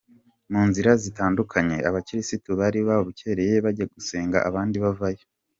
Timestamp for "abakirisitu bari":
1.89-2.79